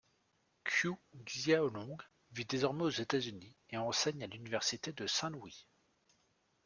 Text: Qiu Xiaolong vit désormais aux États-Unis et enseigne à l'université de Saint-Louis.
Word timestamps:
Qiu 0.65 0.97
Xiaolong 1.27 1.99
vit 2.31 2.45
désormais 2.45 2.85
aux 2.85 2.89
États-Unis 2.89 3.55
et 3.69 3.77
enseigne 3.77 4.23
à 4.23 4.25
l'université 4.25 4.91
de 4.93 5.05
Saint-Louis. 5.05 5.67